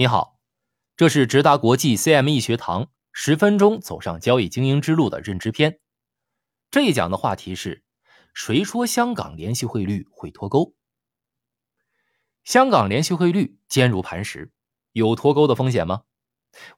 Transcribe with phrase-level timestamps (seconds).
[0.00, 0.38] 你好，
[0.96, 5.80] 这是直达国际 CME 学堂十分钟走上交易精英之路的认知篇。
[6.70, 7.82] 这一讲的话题是：
[8.32, 10.76] 谁说香港联系汇率会脱钩？
[12.44, 14.52] 香港联系汇率坚如磐石，
[14.92, 16.04] 有脱钩的风险吗？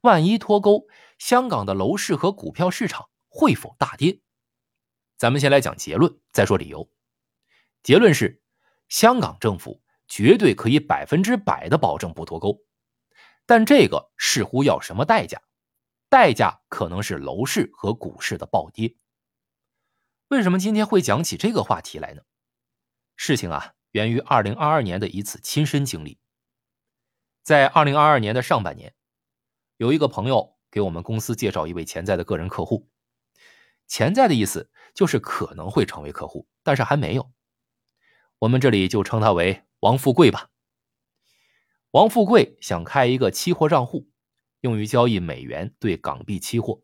[0.00, 0.87] 万一脱钩，
[1.18, 4.23] 香港的楼市和股票市场会否大跌？
[5.18, 6.91] 咱们先来讲结论，再说理由。
[7.82, 8.41] 结论是，
[8.89, 12.64] 香港政府绝对可以百分之百的保证不脱钩。
[13.50, 15.43] 但这个似乎要什么代价？
[16.08, 18.95] 代价可能是楼市和股市的暴跌。
[20.29, 22.22] 为什么今天会讲起这个话题来呢？
[23.17, 26.21] 事情啊，源于二零二二年的一次亲身经历。
[27.43, 28.94] 在二零二二年的上半年，
[29.79, 32.89] 有一个朋友给我们公司介绍一位潜在的个人客户。
[33.89, 37.33] 潜在的意思就是可能会成为客户，但是还没有。
[38.39, 40.50] 我们这里就称他为王富贵吧。
[41.92, 44.08] 王富贵想开一个期货账户，
[44.60, 46.83] 用于交易美元对港币期货，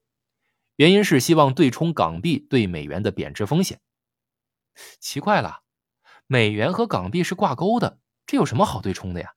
[0.74, 3.80] 原因是希望对冲港币对美元的贬值风险。
[4.98, 5.62] 奇怪了，
[6.26, 9.34] 美元和港币是挂钩的，这有什么好对冲的呀？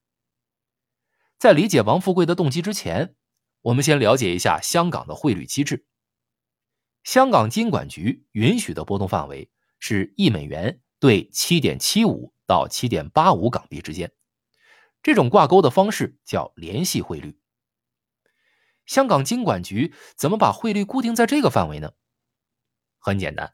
[1.38, 3.16] 在理解王富贵的动机之前，
[3.62, 5.86] 我们先了解一下香港的汇率机制。
[7.03, 14.12] 香港金管局允许的波动范围是一美元兑七点七五到七点八五港币之间。
[15.02, 17.39] 这种挂钩的方式叫联系汇率。
[18.86, 21.91] 香港金管局怎么把汇率固定在这个范围呢？
[22.97, 23.53] 很简单，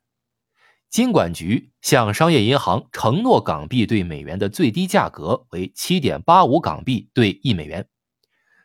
[0.89, 7.89] 金管局向商业银行承诺港币对美元的最低价格为七点八五港币兑一美元，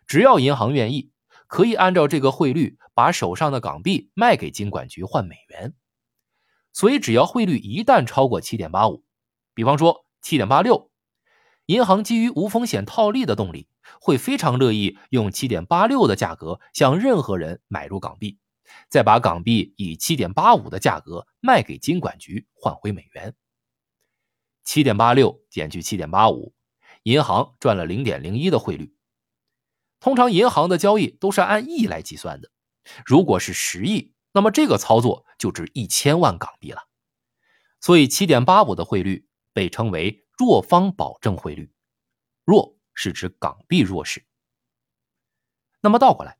[0.06, 1.12] 只要银行愿意，
[1.48, 5.75] 可以按照这个汇率把手上的港币卖给金管局换美元。
[6.72, 9.05] 所以，只要汇率一旦超过七点八五，
[9.55, 10.90] 比方说七点八六。
[11.71, 13.69] 银行基于无风险套利的动力，
[14.00, 18.41] 会非常乐意用七点八六的价格向任何人买入港币，
[18.89, 23.37] 再把港币以七点八五的价格卖给金管局换回美元。
[24.65, 26.55] 七点八六减去七点八五，
[27.05, 28.93] 银行赚了零点零一的汇率。
[30.00, 32.50] 通常银行的交易都是按亿来计算的，
[33.06, 36.89] 如果是十亿，那么这个操作就值一千万港币了。
[37.81, 40.27] 所以七点八五的汇率被称为。
[40.41, 41.71] 弱方保证汇率，
[42.47, 44.25] 弱是指港币弱势。
[45.83, 46.39] 那么倒过来，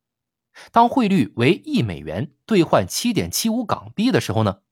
[0.72, 4.62] 当汇率为一美元兑换七点七五港币的时候呢？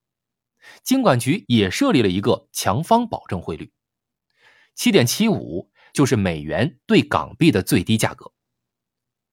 [0.82, 3.70] 金管局也设立了一个强方保证汇率，
[4.74, 8.32] 七点七五就是美元兑港币的最低价格。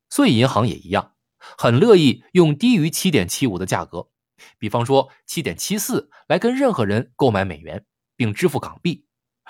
[0.09, 1.15] 所以银行也一样，
[1.57, 4.09] 很乐意用低于七点七五的价格，
[4.59, 7.85] 比方说七点七四，来跟任何人购买美元，
[8.17, 9.05] 并支付港币。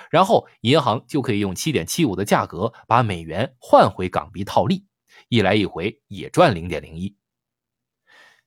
[0.09, 4.85] 然后银行就可以用七点七五的价格把美元换回港币套利，
[5.29, 7.17] 一来一回也赚零点零一。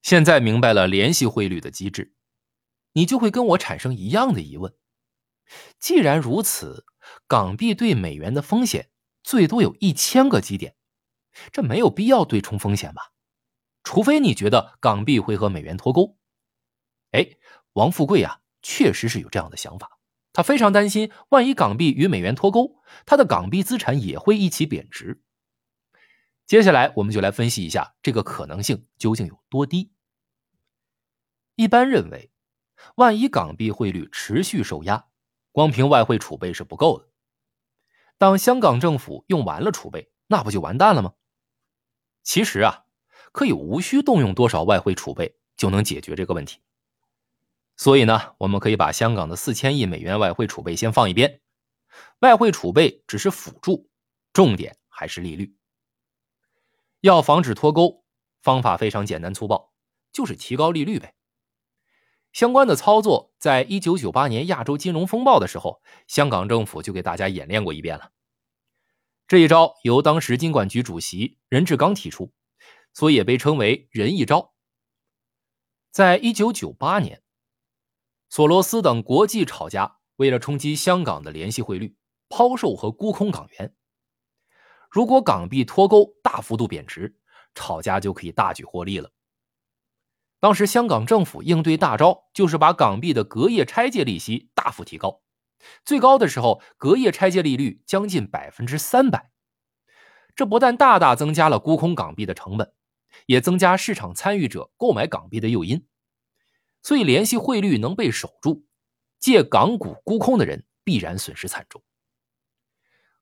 [0.02, 2.14] 现在明白了联系汇率的机制，
[2.92, 4.74] 你就会跟我产生一样的疑问：
[5.78, 6.86] 既然如此，
[7.26, 8.90] 港币对美元的风险
[9.22, 10.76] 最多有一千个基点，
[11.52, 13.12] 这没有必要对冲风险吧？
[13.82, 16.18] 除非你觉得港币会和美元脱钩。
[17.10, 17.26] 哎，
[17.72, 19.97] 王富贵啊，确实是有这样的想法。
[20.32, 25.22] 他非常担心，万一港币与美元脱钩，他的港币资产也会一起贬值。
[26.46, 29.92] 接下来，我们就来分析一下这个可能性究竟有多低。
[31.56, 32.30] 一般认为，
[32.94, 35.06] 万一港币汇率持续受压，
[35.50, 37.08] 光凭外汇储备是不够的。
[38.16, 41.14] 当香港政府用完了储备，那不就完蛋了吗？
[42.22, 42.84] 其实啊，
[43.32, 46.60] 可以无需动用多少外汇储备就能解决这个问题。
[47.78, 51.40] 所以呢，我们可以把香港的四千亿美元外汇储备先放一边，
[52.18, 53.88] 外汇储备只是辅助，
[54.32, 55.54] 重点还是利率。
[57.00, 58.04] 要防止脱钩，
[58.42, 59.72] 方法非常简单粗暴，
[60.10, 61.14] 就是提高利率呗。
[62.32, 68.10] 相关的操作，在一九九八年亚洲金融风暴的时候，香港政府就给大家演练过一遍了。
[69.28, 72.32] 这一招由当时金管局主席任志刚提出，
[72.92, 74.52] 所以也被称为“仁义招”。
[75.92, 77.22] 在一九九八年。
[78.30, 81.96] 索罗斯等国际炒家为了冲击香港的联系汇率，
[82.28, 83.74] 抛售和沽空港元。
[84.90, 87.18] 如果港币脱钩大幅度贬值，
[87.54, 89.10] 炒家就可以大举获利了。
[90.40, 95.22] 当时香港政府应对大招就是把港币的隔夜拆借利息大幅提高，
[95.84, 99.32] 最高的时候隔夜拆借利率将近百分之三百。
[100.36, 102.72] 这不但大大增加了沽空港币的成本，
[103.26, 105.87] 也增加市场参与者购买港币的诱因。
[106.82, 108.64] 所以，联系汇率能被守住，
[109.18, 111.82] 借港股沽空的人必然损失惨重。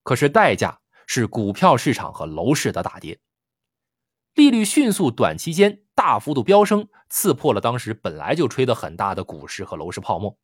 [0.03, 3.19] 可是，代价是股票市场和楼市的大跌。
[4.33, 10.37] 利率迅速短期间大幅度飙升，刺破了当时本来就吹得很大的股市和楼市泡沫。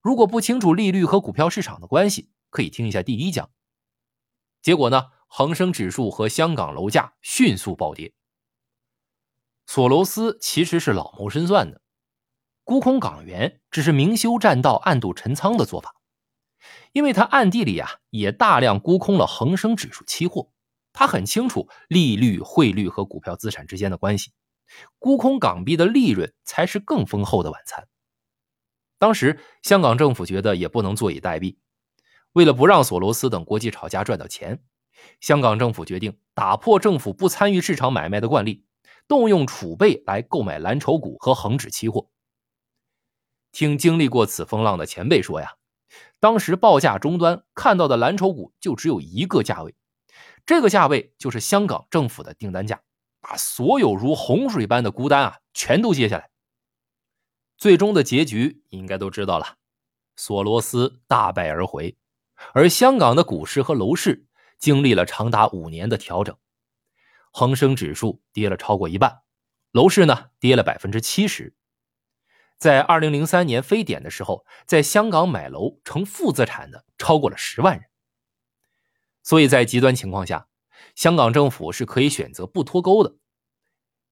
[0.00, 3.50] 如果不清楚利率和股票市场的关系，可以听一下第一讲。
[4.60, 8.12] 结果呢，恒生指数和香港楼价迅速暴跌。
[9.66, 11.80] 索罗斯其实是老谋深算的，
[12.68, 15.94] 沽空港元只是明修栈道、暗度陈仓的做法，
[16.92, 20.50] 因为他暗地里啊也大量沽空了恒生指数期货，
[20.92, 24.32] 他很清楚利率、汇率和股票资产之间的关系，
[24.98, 27.88] 沽空港币的利润才是更丰厚的晚餐。
[28.98, 31.56] 当时香港政府觉得也不能坐以待毙，
[32.34, 34.62] 为了不让索罗斯等国际炒家赚到钱，
[35.22, 38.66] 香港政府决定打破政府不参与市场买卖的惯例。
[39.08, 42.10] 动用储备来购买蓝筹股和恒指期货。
[43.52, 45.54] 听经历过此风浪的前辈说呀，
[46.20, 49.74] 当时报价终端看到的蓝筹股就只有一个价位，
[50.44, 52.82] 这个价位就是香港政府的订单价，
[53.20, 56.30] 把所有如洪水般的孤单啊全都接下来。
[57.56, 59.56] 最终的结局应该都知道了，
[60.14, 61.96] 索罗斯大败而回，
[62.52, 64.26] 而香港的股市和楼市
[64.58, 66.36] 经历了长达五年的调整。
[67.32, 69.20] 恒生指数跌了超过一半，
[69.72, 71.54] 楼市呢跌了百分之七十。
[72.58, 77.88] 在二零零三年非典的时候，在香港买楼成负资产的超过了十万人。
[79.22, 80.48] 所以在极端情况下，
[80.94, 83.16] 香港政府是可以选择不脱钩的。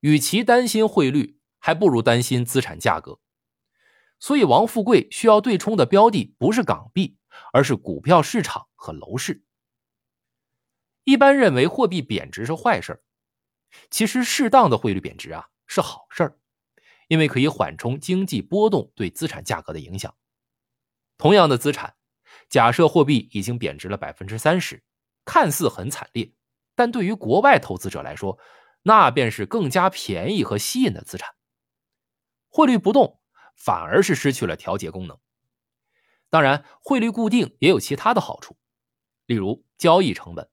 [0.00, 3.18] 与其担心汇率，还不如担心资产价格。
[4.20, 7.18] 所以王富贵需要对冲的标的不是港币，
[7.52, 9.42] 而是股票市场和楼市。
[11.04, 13.02] 一般认为货币贬值是坏事
[13.90, 16.38] 其实适当的汇率贬值啊是好事儿，
[17.08, 20.14] 因为可以缓冲经济波动对资产价格的影响。
[21.18, 21.96] 同样的资产，
[22.48, 24.82] 假设货币已经贬值了百分之三十，
[25.24, 26.32] 看似很惨烈，
[26.74, 28.38] 但对于国外投资者来说，
[28.82, 31.34] 那便是更加便宜和吸引的资产。
[32.48, 33.20] 汇率不动，
[33.54, 35.18] 反而是失去了调节功能。
[36.28, 38.56] 当然，汇率固定也有其他的好处，
[39.26, 40.50] 例如交易成本。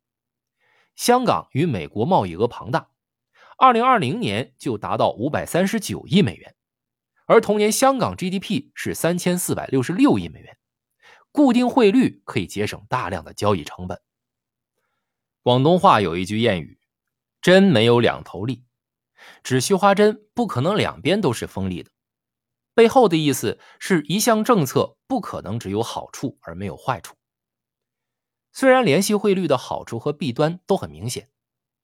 [0.96, 2.90] 香港与美国贸易额庞大，
[3.58, 6.56] 二零二零年就达到五百三十九亿美元，
[7.26, 10.58] 而同年香港 GDP 是三千四百六十六亿美元，
[11.32, 14.02] 固定汇率可以节省大量的交易成本。
[15.42, 16.80] 广东话有一句谚语
[17.42, 18.64] ：“针没有两头利”，
[19.44, 21.92] 指绣花针不可能两边都是锋利的，
[22.74, 27.16] 背后的意思是一项政策不可能只有好处而没有坏处。
[28.52, 31.30] 虽然联系汇率的好处和弊端都很明显，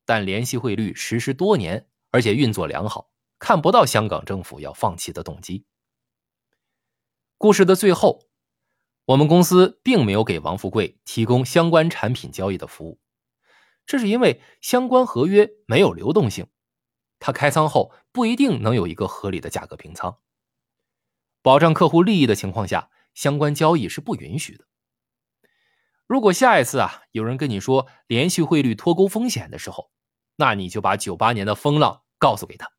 [0.09, 5.67] 但联系汇率实施多年，而且运作良好，看不到香港政府要放弃的动机。
[7.37, 8.23] 故事的最后，
[9.05, 12.99] 我们公司并没有给王富贵提供相关产品交易的服务，
[13.85, 16.47] 这是因为相关合约没有流动性，
[17.19, 20.17] 他开仓后不一定能有一个合理的价格平仓。
[21.43, 24.65] 保障客户利益的情况下，相关交易是不允许的。
[26.07, 29.91] 如果下一次啊有人跟你说连续汇率脱钩风险的时候，
[30.39, 32.71] 那你就把九八年的风浪告诉给他，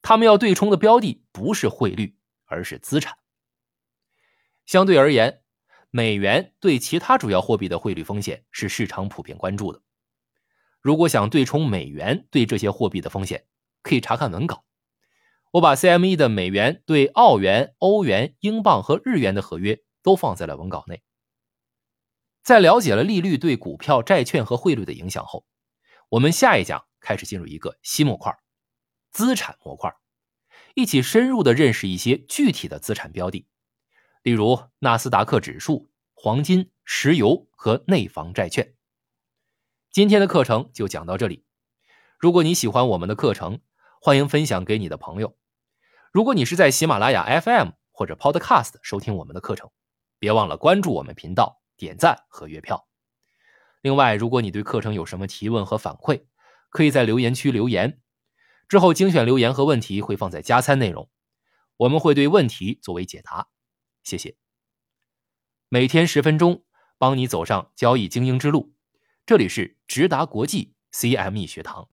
[0.00, 2.16] 他们要对冲的标的不是汇率，
[2.46, 3.18] 而是资产。
[4.64, 5.42] 相对而言，
[5.90, 9.82] 美元对其他主要货币的汇率风险是市场普遍关注的。
[10.80, 13.46] 如果想对冲美元对这些货币的风险，
[13.82, 14.64] 可以查看文稿，
[15.50, 21.02] 我把 CME 的美元对澳元、欧元、英镑和日元的合约都放在了文稿内。
[22.42, 25.44] 在了解了利率对股票、债券和汇率的影响后，
[26.08, 28.34] 我们下一讲开始进入一个新模块——
[29.12, 29.94] 资产模块，
[30.74, 33.46] 一起深入的认识一些具体的资产标的，
[34.22, 38.74] 例如纳斯达克指数、黄金、石油和内房债券。
[39.90, 41.44] 今天的课程就讲到这里。
[42.18, 43.60] 如果你喜欢我们的课程，
[44.00, 45.36] 欢迎分享给你的朋友。
[46.10, 49.70] 如果你是在喜马拉雅 FM 或者 Podcast 收听我们的课程，
[50.18, 51.60] 别忘了关注我们频道。
[51.76, 52.86] 点赞和月票。
[53.82, 56.24] 另外，如果你对课程有什么提问和反馈，
[56.74, 58.00] 可以在留言区留言，
[58.66, 61.08] 之后精选留言和问题会放在加餐内容，
[61.76, 63.46] 我们会对问题作为解答。
[64.02, 64.34] 谢谢。
[65.68, 66.64] 每天十分钟，
[66.98, 68.74] 帮你走上交易精英之路。
[69.24, 71.82] 这里是直达国际 CME 学堂。